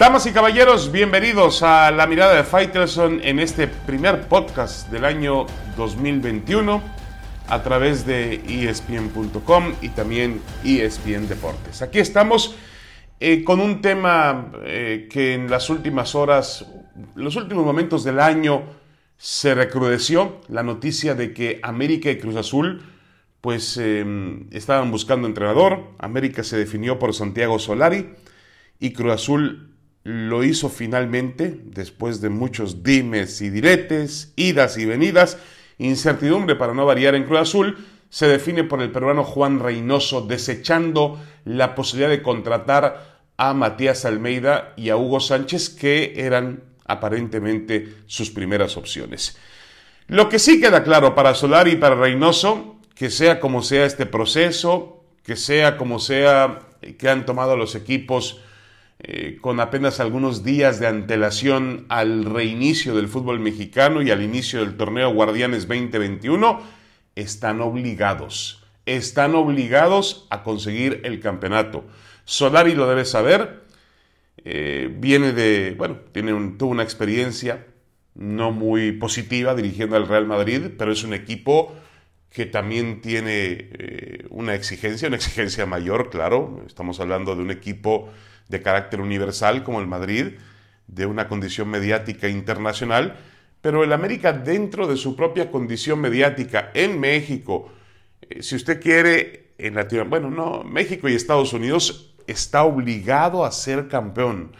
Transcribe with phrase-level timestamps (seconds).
[0.00, 5.44] Damas y caballeros, bienvenidos a La Mirada de Faitelson en este primer podcast del año
[5.76, 6.82] 2021
[7.46, 11.82] a través de espn.com y también ESPN Deportes.
[11.82, 12.56] Aquí estamos
[13.20, 16.64] eh, con un tema eh, que en las últimas horas,
[17.14, 18.62] los últimos momentos del año,
[19.18, 22.82] se recrudeció la noticia de que América y Cruz Azul
[23.42, 25.90] pues em, estaban buscando entrenador.
[25.98, 28.14] América se definió por Santiago Solari
[28.78, 29.69] y Cruz Azul
[30.02, 35.38] lo hizo finalmente, después de muchos dimes y diretes, idas y venidas,
[35.78, 41.20] incertidumbre para no variar en Cruz Azul, se define por el peruano Juan Reynoso, desechando
[41.44, 48.30] la posibilidad de contratar a Matías Almeida y a Hugo Sánchez, que eran aparentemente sus
[48.30, 49.38] primeras opciones.
[50.08, 54.06] Lo que sí queda claro para Solari y para Reynoso, que sea como sea este
[54.06, 56.60] proceso, que sea como sea
[56.98, 58.40] que han tomado los equipos
[59.02, 64.60] eh, con apenas algunos días de antelación al reinicio del fútbol mexicano y al inicio
[64.60, 66.60] del torneo Guardianes 2021,
[67.16, 71.86] están obligados, están obligados a conseguir el campeonato.
[72.24, 73.64] Solari lo debe saber,
[74.44, 77.66] eh, viene de, bueno, tiene tuvo una experiencia
[78.14, 81.74] no muy positiva dirigiendo al Real Madrid, pero es un equipo
[82.30, 86.62] que también tiene eh, una exigencia, una exigencia mayor, claro.
[86.66, 88.10] Estamos hablando de un equipo
[88.50, 90.34] de carácter universal como el Madrid,
[90.88, 93.16] de una condición mediática internacional,
[93.60, 97.70] pero el América dentro de su propia condición mediática en México,
[98.22, 103.52] eh, si usted quiere, en Latinoamérica, bueno, no, México y Estados Unidos está obligado a
[103.52, 104.52] ser campeón.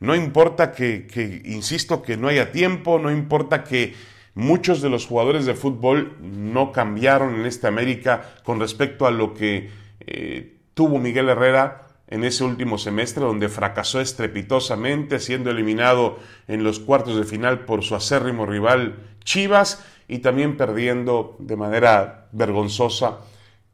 [0.00, 3.94] No importa que, que, insisto, que no haya tiempo, no importa que
[4.34, 9.34] muchos de los jugadores de fútbol no cambiaron en esta América con respecto a lo
[9.34, 16.62] que eh, tuvo Miguel Herrera en ese último semestre donde fracasó estrepitosamente siendo eliminado en
[16.62, 23.20] los cuartos de final por su acérrimo rival Chivas y también perdiendo de manera vergonzosa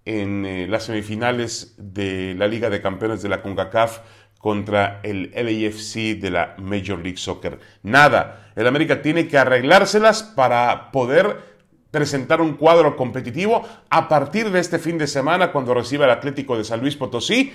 [0.05, 3.99] en eh, las semifinales de la Liga de Campeones de la CONCACAF
[4.39, 7.59] contra el LAFC de la Major League Soccer.
[7.83, 11.59] Nada, el América tiene que arreglárselas para poder
[11.91, 16.57] presentar un cuadro competitivo a partir de este fin de semana cuando reciba el Atlético
[16.57, 17.53] de San Luis Potosí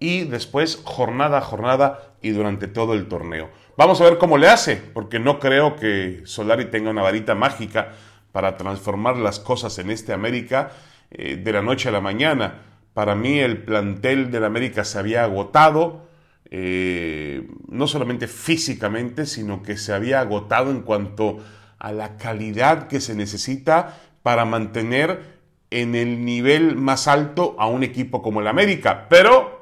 [0.00, 3.50] y después jornada a jornada y durante todo el torneo.
[3.76, 7.92] Vamos a ver cómo le hace, porque no creo que Solari tenga una varita mágica
[8.32, 10.72] para transformar las cosas en este América
[11.10, 12.62] eh, de la noche a la mañana.
[12.94, 16.06] Para mí el plantel del América se había agotado,
[16.50, 21.38] eh, no solamente físicamente, sino que se había agotado en cuanto
[21.78, 25.40] a la calidad que se necesita para mantener
[25.70, 29.06] en el nivel más alto a un equipo como el América.
[29.08, 29.59] Pero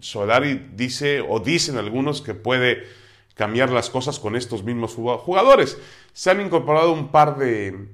[0.00, 2.84] Solari dice, o dicen algunos, que puede
[3.34, 5.78] cambiar las cosas con estos mismos jugadores.
[6.12, 7.88] Se han incorporado un par de,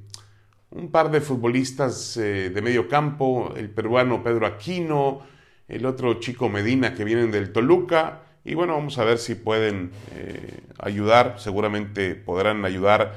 [0.71, 5.21] un par de futbolistas eh, de medio campo, el peruano Pedro Aquino,
[5.69, 8.23] el otro chico Medina que vienen del Toluca.
[8.45, 13.15] Y bueno, vamos a ver si pueden eh, ayudar, seguramente podrán ayudar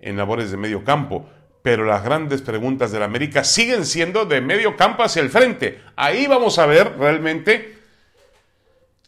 [0.00, 1.28] en labores de medio campo.
[1.62, 5.80] Pero las grandes preguntas del América siguen siendo de medio campo hacia el frente.
[5.96, 7.78] Ahí vamos a ver realmente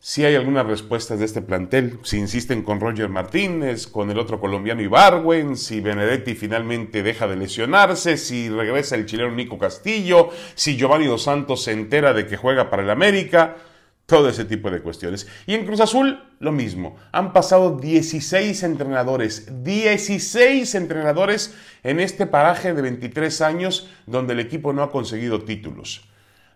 [0.03, 4.41] si hay algunas respuestas de este plantel, si insisten con Roger Martínez, con el otro
[4.41, 10.79] colombiano Ibarwen, si Benedetti finalmente deja de lesionarse, si regresa el chileno Nico Castillo, si
[10.79, 13.57] Giovanni Dos Santos se entera de que juega para el América,
[14.11, 15.29] todo ese tipo de cuestiones.
[15.47, 16.97] Y en Cruz Azul, lo mismo.
[17.13, 21.55] Han pasado 16 entrenadores, 16 entrenadores
[21.85, 26.09] en este paraje de 23 años donde el equipo no ha conseguido títulos.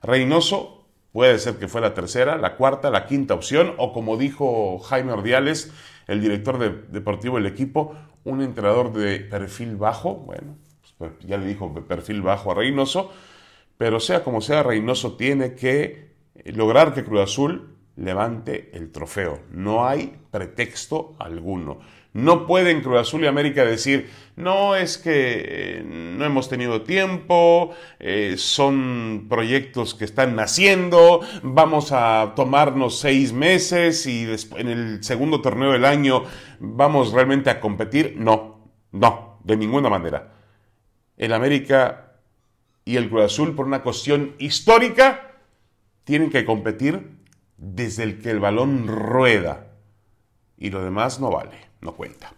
[0.03, 4.81] Reynoso Puede ser que fue la tercera, la cuarta, la quinta opción, o como dijo
[4.81, 5.72] Jaime Ordiales,
[6.09, 7.94] el director deportivo del equipo,
[8.25, 10.56] un entrenador de perfil bajo, bueno,
[10.98, 13.12] pues, ya le dijo perfil bajo a Reynoso,
[13.79, 16.13] pero sea como sea, Reynoso tiene que
[16.46, 19.40] lograr que Cruz Azul levante el trofeo.
[19.50, 21.78] No hay pretexto alguno.
[22.12, 27.75] No pueden Cruz Azul y América decir, no es que eh, no hemos tenido tiempo,
[27.98, 35.40] eh, son proyectos que están naciendo, vamos a tomarnos seis meses y en el segundo
[35.40, 36.22] torneo del año
[36.60, 38.14] vamos realmente a competir.
[38.16, 40.34] No, no, de ninguna manera.
[41.16, 42.12] El América
[42.84, 45.33] y el Cruz Azul, por una cuestión histórica,
[46.05, 47.11] tienen que competir
[47.56, 49.67] desde el que el balón rueda
[50.59, 52.33] y lo demás no vale, no cuenta.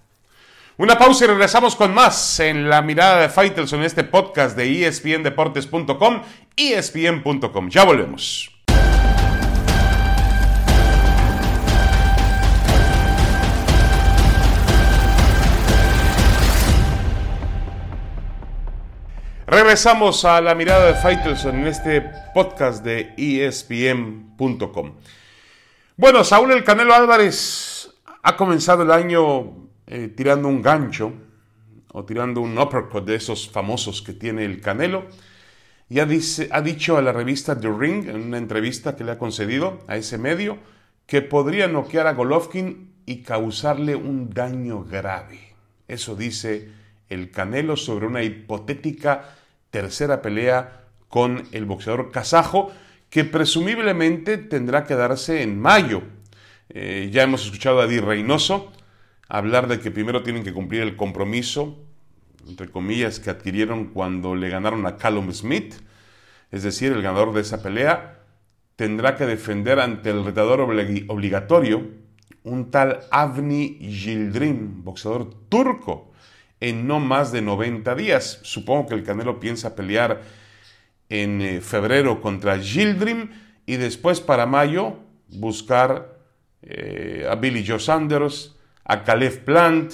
[0.78, 4.86] Una pausa y regresamos con más en la mirada de Fighters en este podcast de
[4.86, 6.22] espndeportes.com,
[6.56, 7.68] espn.com.
[7.70, 8.55] Ya volvemos.
[19.48, 24.94] Regresamos a la mirada de Faitelson en este podcast de ESPN.com.
[25.96, 27.94] Bueno, Saúl El Canelo Álvarez
[28.24, 31.12] ha comenzado el año eh, tirando un gancho
[31.92, 35.04] o tirando un uppercut de esos famosos que tiene el Canelo.
[35.88, 39.12] Y ha, dice, ha dicho a la revista The Ring, en una entrevista que le
[39.12, 40.58] ha concedido a ese medio,
[41.06, 45.54] que podría noquear a Golovkin y causarle un daño grave.
[45.86, 46.68] Eso dice
[47.08, 49.36] el Canelo sobre una hipotética
[49.70, 52.72] tercera pelea con el boxeador kazajo
[53.10, 56.02] que presumiblemente tendrá que darse en mayo.
[56.68, 58.72] Eh, ya hemos escuchado a Di Reynoso
[59.28, 61.78] hablar de que primero tienen que cumplir el compromiso,
[62.48, 65.74] entre comillas, que adquirieron cuando le ganaron a Callum Smith,
[66.50, 68.20] es decir, el ganador de esa pelea
[68.76, 71.90] tendrá que defender ante el retador obligatorio
[72.44, 76.12] un tal Avni Yildirim, boxeador turco,
[76.60, 78.40] en no más de 90 días.
[78.42, 80.22] Supongo que el Canelo piensa pelear
[81.08, 83.30] en eh, febrero contra Yildirim
[83.66, 84.98] y después para mayo
[85.28, 86.16] buscar
[86.62, 89.92] eh, a Billy Joe Sanders, a Caleb Plant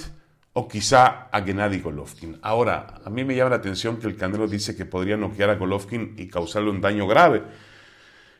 [0.53, 2.37] o quizá a Gennady Golovkin.
[2.41, 5.55] Ahora, a mí me llama la atención que el Canelo dice que podría noquear a
[5.55, 7.43] Golovkin y causarle un daño grave.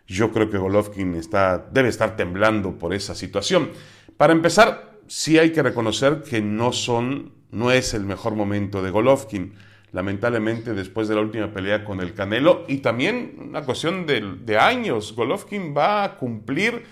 [0.07, 3.71] Yo creo que Golovkin está, debe estar temblando por esa situación.
[4.17, 8.89] Para empezar, sí hay que reconocer que no son, no es el mejor momento de
[8.89, 9.53] Golovkin.
[9.91, 15.15] Lamentablemente, después de la última pelea con el Canelo, y también una cuestión de, años,
[15.15, 16.83] Golovkin va a cumplir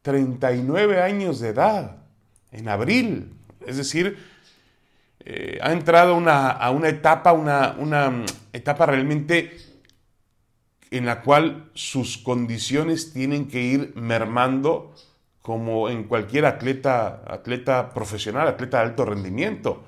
[0.00, 1.98] 39 años de edad
[2.50, 3.34] en abril.
[3.66, 4.16] Es decir,
[5.20, 9.58] eh, ha entrado a una etapa, una, una etapa realmente
[10.90, 14.94] en la cual sus condiciones tienen que ir mermando
[15.48, 19.82] como en cualquier atleta, atleta profesional, atleta de alto rendimiento.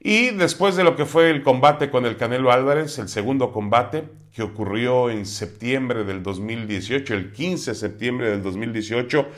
[0.00, 4.02] Y después de lo que fue el combate con el Canelo Álvarez, el segundo combate
[4.32, 9.28] que ocurrió en septiembre del 2018, el 15 de septiembre del 2018,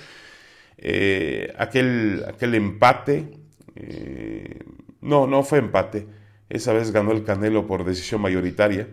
[0.78, 3.36] eh, aquel, aquel empate,
[3.76, 4.58] eh,
[5.02, 6.06] no, no fue empate,
[6.48, 8.88] esa vez ganó el Canelo por decisión mayoritaria,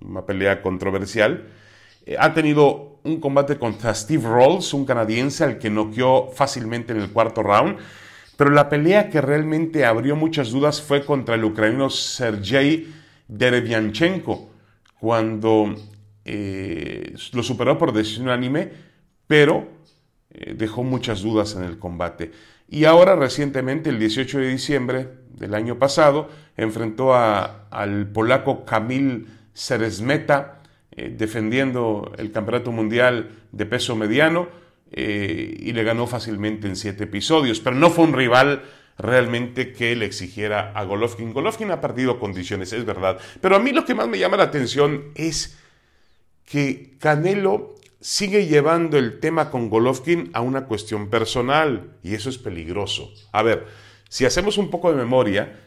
[0.00, 1.48] una pelea controversial.
[2.04, 7.00] Eh, ha tenido un combate contra Steve Rolls, un canadiense al que noqueó fácilmente en
[7.00, 7.76] el cuarto round,
[8.36, 12.92] pero la pelea que realmente abrió muchas dudas fue contra el ucraniano Sergei
[13.28, 14.50] Derevianchenko,
[14.98, 15.74] cuando
[16.24, 18.72] lo superó por decisión unánime,
[19.26, 19.68] pero
[20.30, 22.32] eh, dejó muchas dudas en el combate.
[22.68, 30.62] Y ahora recientemente, el 18 de diciembre del año pasado, enfrentó al polaco Kamil Seresmeta,
[30.96, 34.48] eh, defendiendo el campeonato mundial de peso mediano,
[34.96, 37.58] eh, y le ganó fácilmente en siete episodios.
[37.58, 38.62] Pero no fue un rival
[38.96, 41.32] realmente que le exigiera a Golovkin.
[41.32, 43.18] Golovkin ha perdido condiciones, es verdad.
[43.40, 45.58] Pero a mí lo que más me llama la atención es
[46.44, 52.38] que Canelo sigue llevando el tema con Golovkin a una cuestión personal y eso es
[52.38, 53.12] peligroso.
[53.32, 53.66] A ver,
[54.08, 55.58] si hacemos un poco de memoria,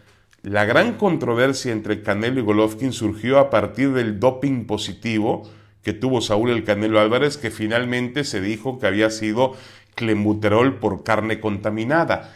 [0.47, 5.43] la gran controversia entre Canelo y Golovkin surgió a partir del doping positivo
[5.83, 9.55] que tuvo Saúl el Canelo Álvarez, que finalmente se dijo que había sido
[9.93, 12.33] clenbuterol por carne contaminada.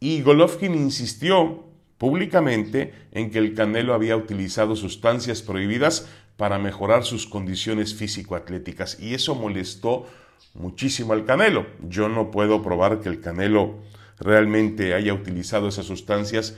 [0.00, 1.66] Y Golovkin insistió
[1.98, 6.08] públicamente en que el Canelo había utilizado sustancias prohibidas
[6.38, 10.06] para mejorar sus condiciones físico-atléticas y eso molestó
[10.54, 11.66] muchísimo al Canelo.
[11.86, 13.80] Yo no puedo probar que el Canelo
[14.18, 16.56] realmente haya utilizado esas sustancias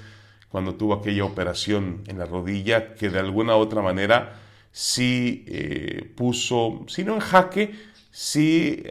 [0.53, 4.35] cuando tuvo aquella operación en la rodilla que de alguna u otra manera
[4.71, 7.75] sí eh, puso, si no en jaque,
[8.11, 8.83] sí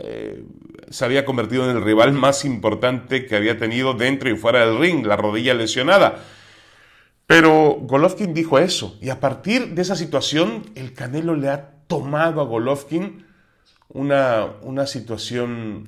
[0.00, 0.42] eh,
[0.88, 4.78] se había convertido en el rival más importante que había tenido dentro y fuera del
[4.78, 6.24] ring, la rodilla lesionada.
[7.26, 12.40] Pero Golovkin dijo eso y a partir de esa situación el Canelo le ha tomado
[12.40, 13.26] a Golovkin
[13.90, 15.86] una, una situación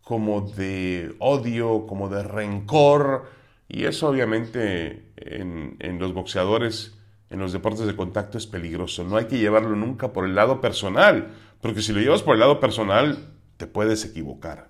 [0.00, 6.96] como de odio, como de rencor y eso obviamente en, en los boxeadores,
[7.30, 9.04] en los deportes de contacto es peligroso.
[9.04, 12.40] No hay que llevarlo nunca por el lado personal, porque si lo llevas por el
[12.40, 14.68] lado personal te puedes equivocar.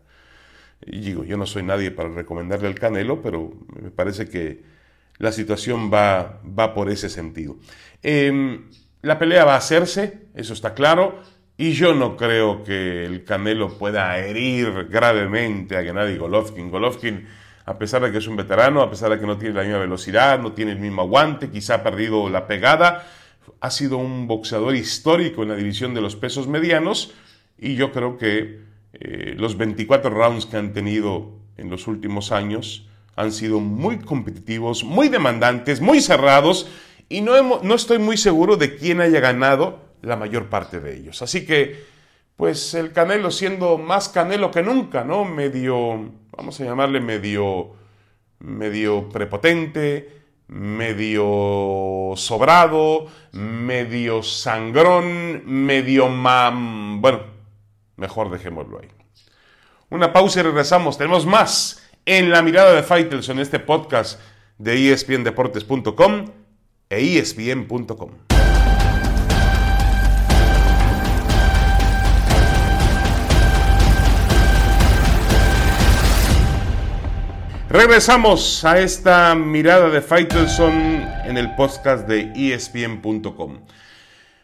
[0.87, 4.63] Y digo, yo no soy nadie para recomendarle al Canelo, pero me parece que
[5.19, 7.57] la situación va, va por ese sentido.
[8.03, 8.69] Em,
[9.03, 11.21] la pelea va a hacerse, eso está claro,
[11.57, 16.71] y yo no creo que el Canelo pueda herir gravemente a Gennady Golovkin.
[16.71, 17.27] Golovkin,
[17.67, 19.79] a pesar de que es un veterano, a pesar de que no tiene la misma
[19.79, 23.07] velocidad, no tiene el mismo aguante, quizá ha perdido la pegada,
[23.61, 27.15] ha sido un boxeador histórico en la división de los pesos medianos,
[27.59, 28.61] y yo creo que
[28.93, 34.85] eh, los 24 rounds que han tenido en los últimos años, han sido muy competitivos,
[34.85, 36.69] muy demandantes, muy cerrados
[37.09, 41.23] y no, no estoy muy seguro de quién haya ganado la mayor parte de ellos.
[41.23, 41.85] Así que,
[42.37, 45.25] pues el Canelo siendo más Canelo que nunca, ¿no?
[45.25, 47.73] Medio, vamos a llamarle medio,
[48.41, 57.01] medio prepotente, medio sobrado, medio sangrón, medio mam...
[57.01, 57.21] Bueno,
[57.97, 58.89] mejor dejémoslo ahí.
[59.91, 60.99] Una pausa y regresamos.
[60.99, 64.21] Tenemos más en la mirada de Fighters en este podcast
[64.59, 66.27] de espndeportes.com
[66.91, 68.34] e espn.com.
[77.75, 80.73] Regresamos a esta mirada de Faitelson
[81.25, 83.63] en el podcast de ESPN.com.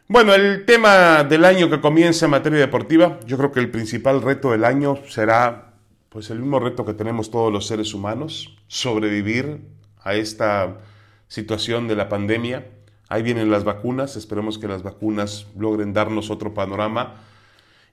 [0.08, 4.20] Bueno, el tema del año que comienza en materia deportiva, yo creo que el principal
[4.20, 5.74] reto del año será
[6.08, 9.60] pues el mismo reto que tenemos todos los seres humanos, sobrevivir
[10.02, 10.78] a esta
[11.28, 12.66] situación de la pandemia.
[13.08, 17.14] Ahí vienen las vacunas, esperemos que las vacunas logren darnos otro panorama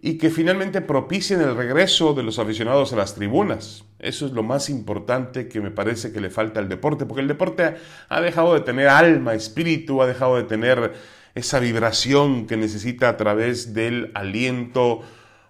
[0.02, 3.84] y que finalmente propicien el regreso de los aficionados a las tribunas.
[4.00, 7.28] Eso es lo más importante que me parece que le falta al deporte, porque el
[7.28, 7.76] deporte
[8.10, 10.94] ha dejado de tener alma, espíritu, ha dejado de tener
[11.34, 15.02] esa vibración que necesita a través del aliento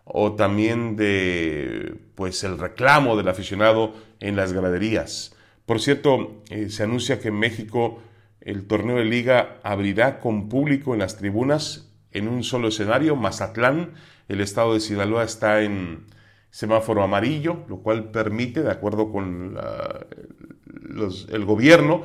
[0.05, 5.35] o también de pues el reclamo del aficionado en las graderías.
[5.65, 8.01] Por cierto, eh, se anuncia que en México
[8.39, 13.91] el torneo de liga abrirá con público en las tribunas en un solo escenario, Mazatlán,
[14.27, 16.05] el estado de Sinaloa está en
[16.49, 19.57] semáforo amarillo, lo cual permite, de acuerdo con
[21.29, 22.03] el gobierno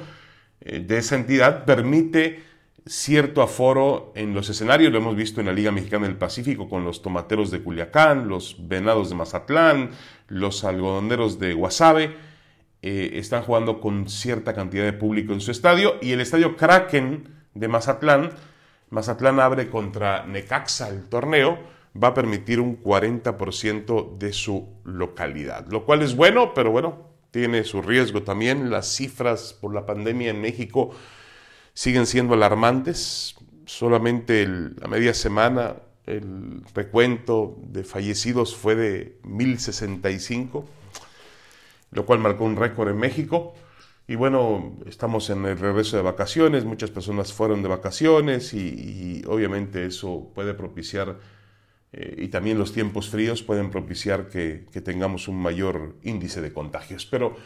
[0.60, 2.42] eh, de esa entidad, permite
[2.84, 6.84] cierto aforo en los escenarios, lo hemos visto en la Liga Mexicana del Pacífico con
[6.84, 9.90] los tomateros de Culiacán, los venados de Mazatlán,
[10.28, 12.14] los algodoneros de Guasave,
[12.82, 15.94] eh, están jugando con cierta cantidad de público en su estadio.
[16.02, 18.30] Y el estadio Kraken de Mazatlán,
[18.90, 21.60] Mazatlán abre contra Necaxa el torneo,
[22.00, 27.64] va a permitir un 40% de su localidad, lo cual es bueno, pero bueno, tiene
[27.64, 28.70] su riesgo también.
[28.70, 30.90] Las cifras por la pandemia en México
[31.74, 33.34] siguen siendo alarmantes.
[33.66, 40.64] Solamente la media semana el recuento de fallecidos fue de 1065,
[41.92, 43.54] lo cual marcó un récord en México.
[44.08, 49.86] Y bueno, estamos en el regreso de vacaciones, muchas personas fueron de vacaciones y obviamente
[49.86, 51.16] eso puede propiciar
[51.92, 57.06] eh, y también los tiempos fríos pueden propiciar que, tengamos un mayor índice de contagios.
[57.06, 57.36] Pero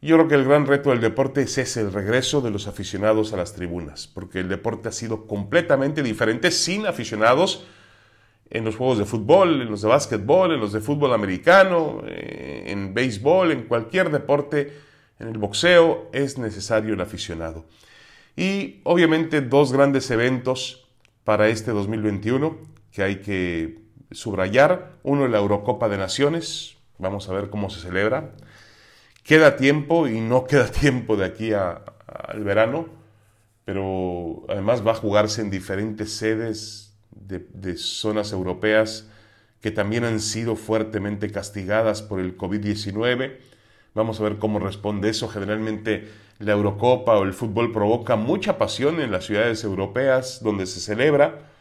[0.00, 3.32] yo creo que el gran reto del deporte es ese, el regreso de los aficionados
[3.32, 7.66] a las tribunas, porque el deporte ha sido completamente diferente sin aficionados
[8.50, 12.64] en los juegos de fútbol, en los de básquetbol, en los de fútbol americano, eh,
[12.68, 14.72] en béisbol, en cualquier deporte,
[15.18, 17.64] en el boxeo, es necesario el aficionado.
[18.36, 20.86] Y obviamente dos grandes eventos
[21.24, 23.80] para este 2021 que hay que
[24.12, 24.92] subrayar.
[25.02, 26.76] Uno, la Eurocopa de Naciones.
[26.98, 28.30] Vamos a ver cómo se celebra.
[29.24, 32.86] Queda tiempo y no queda tiempo de aquí al verano,
[33.64, 39.08] pero además va a jugarse en diferentes sedes de, zonas europeas
[39.60, 43.38] que también han sido fuertemente castigadas por el COVID-19.
[43.94, 45.28] Vamos a ver cómo responde eso.
[45.28, 46.08] Generalmente
[46.38, 51.53] la Eurocopa o el fútbol provoca mucha pasión en las ciudades europeas donde se celebra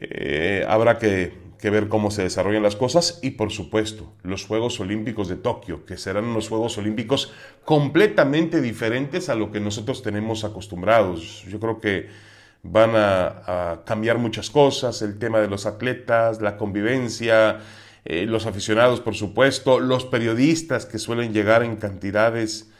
[0.00, 5.28] eh, habrá que, ver cómo se desarrollan las cosas y por supuesto los Juegos Olímpicos
[5.28, 7.32] de Tokio, que serán unos Juegos Olímpicos
[7.64, 11.44] completamente diferentes a lo que nosotros tenemos acostumbrados.
[11.48, 12.08] Yo creo que
[12.64, 17.60] van a, cambiar muchas cosas, el tema de los atletas, la convivencia,
[18.04, 22.72] eh, los aficionados por supuesto, los periodistas que suelen llegar en cantidades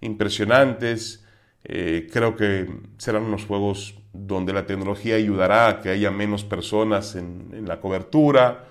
[0.00, 1.24] impresionantes.
[1.64, 3.96] Eh, creo que serán unos juegos
[4.26, 8.66] donde la tecnología ayudará a que haya menos personas en, la cobertura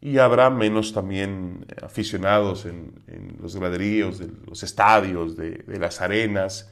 [0.00, 2.92] y habrá menos también aficionados en,
[3.40, 6.70] los graderíos, de los estadios, de, de, las arenas.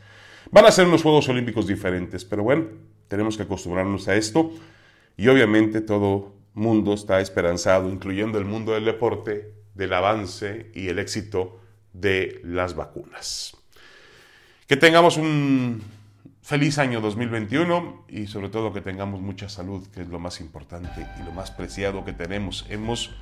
[0.50, 2.66] Van a ser unos Juegos Olímpicos diferentes, pero bueno,
[3.08, 4.52] tenemos que acostumbrarnos a esto
[5.16, 10.99] y obviamente todo mundo está esperanzado, incluyendo el mundo del deporte, del avance y el
[10.99, 11.61] éxito
[11.92, 13.56] de las vacunas.
[14.66, 15.82] Que tengamos un
[16.45, 21.07] Feliz año 2021 y sobre todo que tengamos mucha salud, que es lo más importante
[21.19, 22.67] y lo más preciado que tenemos.
[22.69, 23.17] Hemos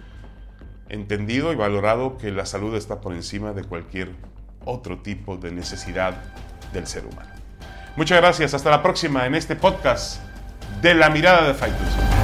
[0.88, 4.11] entendido y valorado que la salud está por encima de cualquier
[4.64, 6.21] otro tipo de necesidad
[6.73, 7.31] del ser humano.
[7.95, 10.21] Muchas gracias, hasta la próxima en este podcast
[10.81, 12.22] de la mirada de Fighters.